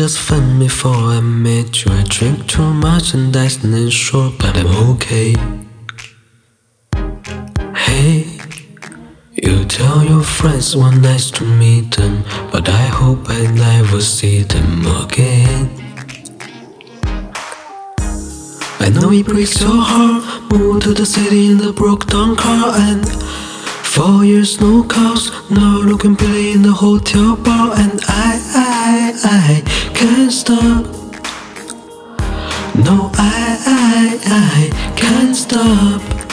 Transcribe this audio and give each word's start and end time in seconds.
just 0.00 0.18
fun 0.18 0.58
before 0.58 0.94
I 0.94 1.20
met 1.20 1.84
you. 1.84 1.92
I 1.92 2.02
drink 2.08 2.46
too 2.48 2.72
much 2.72 3.12
and 3.12 3.34
that's 3.34 3.62
not 3.62 3.92
sure, 3.92 4.32
but 4.38 4.56
I'm 4.56 4.72
okay. 4.92 5.34
Hey, 7.76 8.38
you 9.34 9.66
tell 9.66 10.02
your 10.02 10.22
friends 10.22 10.74
one 10.74 11.02
nice 11.02 11.30
to 11.32 11.44
meet 11.44 11.96
them, 11.98 12.24
but 12.50 12.66
I 12.70 12.86
hope 13.00 13.28
I 13.28 13.42
never 13.52 14.00
see 14.00 14.42
them 14.42 14.86
again. 15.02 15.68
I 18.84 18.88
know 18.88 19.12
it 19.12 19.26
breaks 19.26 19.60
your 19.60 19.82
heart. 19.90 20.50
Moved 20.50 20.84
to 20.84 20.94
the 20.94 21.04
city 21.04 21.50
in 21.50 21.58
the 21.58 21.74
broke 21.74 22.06
down 22.06 22.36
car 22.36 22.72
and 22.74 23.04
four 23.90 24.24
years 24.24 24.60
no 24.60 24.84
calls. 24.84 25.32
Now 25.50 25.78
looking 25.78 26.14
pretty 26.14 26.52
in 26.52 26.62
the 26.62 26.72
hotel 26.72 27.34
bar 27.36 27.72
and 27.76 28.00
I, 28.06 28.40
I, 28.54 29.12
I 29.24 29.90
can't 29.94 30.32
stop. 30.32 30.84
No, 32.86 33.10
I, 33.14 33.58
I, 33.66 34.18
I 34.24 34.94
can't 34.96 35.34
stop. 35.34 36.29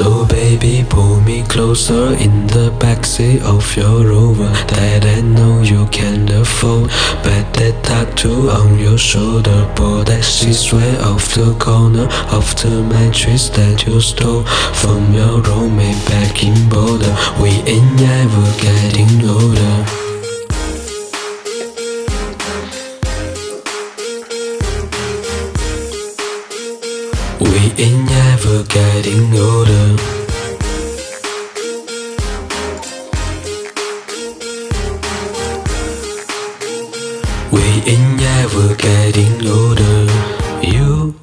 So 0.00 0.24
baby, 0.24 0.82
pull 0.88 1.20
me 1.20 1.42
closer 1.42 2.14
in 2.14 2.46
the 2.46 2.74
backseat 2.78 3.42
of 3.42 3.76
your 3.76 4.06
Rover 4.06 4.48
that 4.72 5.04
I 5.04 5.20
know 5.20 5.60
you 5.60 5.86
can't 5.88 6.30
afford. 6.30 6.88
Bet 7.22 7.52
that 7.60 7.84
tattoo 7.84 8.48
on 8.48 8.78
your 8.78 8.96
shoulder, 8.96 9.70
pull 9.76 10.02
that 10.04 10.24
sheets 10.24 10.72
right 10.72 11.00
off 11.00 11.34
the 11.34 11.54
corner 11.58 12.08
of 12.32 12.46
the 12.62 12.82
mattress 12.82 13.50
that 13.50 13.84
you 13.84 14.00
stole 14.00 14.44
from 14.80 15.12
your 15.12 15.42
roommate 15.42 16.02
back 16.06 16.44
in 16.44 16.56
Boulder. 16.70 17.14
We 17.38 17.50
ain't 17.68 18.00
ever 18.00 18.46
getting 18.56 19.28
older. 19.28 20.09
We 27.90 27.96
ain't 27.96 28.10
ever 28.12 28.62
getting 28.68 29.34
older. 29.36 29.96
We 37.50 37.62
ain't 37.92 38.22
ever 38.22 38.76
getting 38.76 39.44
older. 39.44 40.06
You 40.62 41.16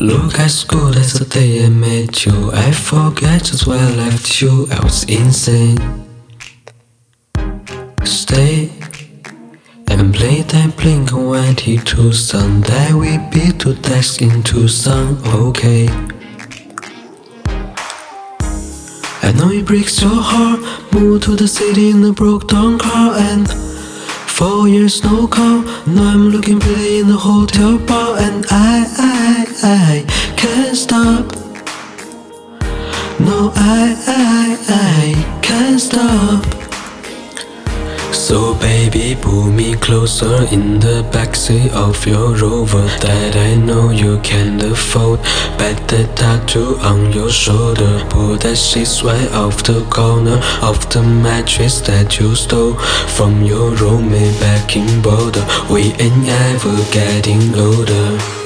look 0.00 0.40
as 0.40 0.64
good 0.64 0.96
as 0.96 1.12
the 1.12 1.24
day 1.24 1.64
I 1.64 1.68
met 1.68 2.26
you. 2.26 2.50
I 2.52 2.72
forget 2.72 3.44
just 3.44 3.68
where 3.68 3.78
I 3.78 3.90
left 3.94 4.42
you. 4.42 4.66
I 4.72 4.82
was 4.82 5.04
insane. 5.04 5.78
Stay 8.02 8.77
and 10.18 10.28
play 10.28 10.42
that 10.42 10.76
Blink 10.76 11.12
182 11.12 12.12
song 12.12 12.60
that 12.62 12.92
we 12.92 13.18
be 13.30 13.52
to 13.58 13.74
text 13.74 14.22
in 14.22 14.42
Tucson. 14.42 15.18
Okay. 15.26 15.88
I 19.22 19.32
know 19.36 19.50
it 19.50 19.66
breaks 19.66 20.00
your 20.00 20.10
heart. 20.14 20.60
Moved 20.92 21.24
to 21.24 21.36
the 21.36 21.48
city 21.48 21.90
in 21.90 22.04
a 22.04 22.12
broke 22.12 22.48
down 22.48 22.78
car 22.78 23.14
and 23.16 23.48
four 23.50 24.68
years 24.68 25.02
no 25.04 25.26
call. 25.26 25.62
Now 25.86 26.12
I'm 26.12 26.28
looking 26.30 26.60
pretty 26.60 27.00
in 27.00 27.08
the 27.08 27.16
hotel 27.16 27.78
bar 27.78 28.18
and 28.18 28.44
I, 28.50 28.86
I, 28.98 29.46
I 29.62 30.34
can't 30.36 30.76
stop. 30.76 31.32
No, 33.20 33.52
I, 33.54 33.96
I, 34.06 34.56
I 34.68 35.40
can't 35.42 35.80
stop. 35.80 36.57
So 38.28 38.52
baby, 38.56 39.16
pull 39.18 39.44
me 39.44 39.74
closer 39.74 40.46
in 40.52 40.78
the 40.80 41.02
backseat 41.10 41.70
of 41.70 42.06
your 42.06 42.36
Rover 42.36 42.86
that 43.00 43.34
I 43.34 43.54
know 43.54 43.88
you 43.88 44.20
can't 44.20 44.62
afford. 44.62 45.20
Bet 45.56 45.88
the 45.88 46.06
tattoo 46.14 46.76
on 46.82 47.10
your 47.10 47.30
shoulder, 47.30 48.04
pull 48.10 48.36
that 48.36 48.56
sheets 48.56 49.02
right 49.02 49.32
off 49.32 49.62
the 49.62 49.82
corner 49.88 50.42
of 50.60 50.78
the 50.90 51.02
mattress 51.02 51.80
that 51.80 52.20
you 52.20 52.34
stole 52.34 52.74
from 53.16 53.42
your 53.42 53.70
roommate 53.76 54.38
back 54.40 54.76
in 54.76 55.00
Boulder. 55.00 55.46
We 55.70 55.92
ain't 55.96 56.28
ever 56.28 56.76
getting 56.92 57.54
older. 57.54 58.37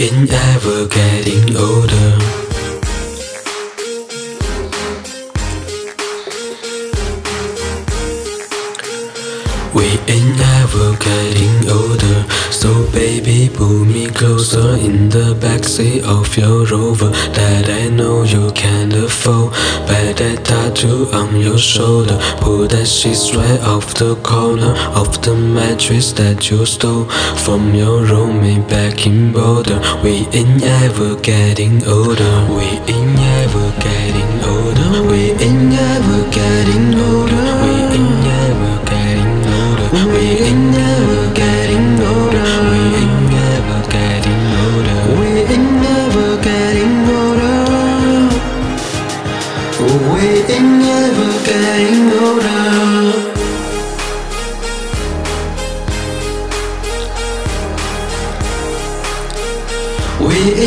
Ain't 0.00 0.32
ever 0.32 0.86
getting 0.86 1.56
older. 1.56 2.47
We 9.78 9.86
ain't 10.10 10.40
ever 10.58 10.96
getting 10.98 11.70
older. 11.70 12.18
So 12.50 12.90
baby, 12.90 13.48
pull 13.48 13.84
me 13.84 14.08
closer 14.08 14.70
in 14.74 15.08
the 15.08 15.36
backseat 15.38 16.02
of 16.02 16.36
your 16.36 16.66
Rover 16.66 17.10
that 17.38 17.70
I 17.70 17.88
know 17.88 18.24
you 18.24 18.50
can't 18.52 18.92
afford. 18.92 19.52
Bet 19.86 20.16
that 20.16 20.44
tattoo 20.44 21.06
on 21.12 21.40
your 21.40 21.58
shoulder, 21.58 22.18
pull 22.40 22.66
that 22.66 22.86
sheets 22.86 23.36
right 23.36 23.60
off 23.60 23.94
the 23.94 24.16
corner 24.16 24.74
of 25.00 25.22
the 25.22 25.36
mattress 25.36 26.10
that 26.14 26.50
you 26.50 26.66
stole 26.66 27.04
from 27.44 27.72
your 27.72 28.02
roommate 28.02 28.68
back 28.68 29.06
in 29.06 29.32
Boulder. 29.32 29.78
We 30.02 30.26
ain't 30.38 30.60
ever 30.82 31.14
getting 31.20 31.86
older. 31.86 32.34
We 32.50 32.66
ain't 32.92 33.20
ever 33.40 33.66
getting 33.86 34.34
older. 34.54 34.90
We 35.08 35.22
ain't 35.46 35.72
ever 35.72 36.30
getting 36.32 36.94
older. 36.98 37.47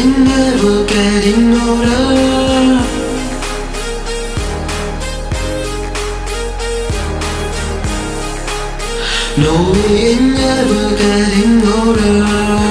Ain't 0.02 0.18
never 0.18 0.84
getting 0.88 1.54
older. 1.54 2.82
No, 9.38 9.54
we 9.72 9.98
ain't 10.10 10.34
never 10.34 10.98
getting 10.98 11.62
older. 11.68 12.71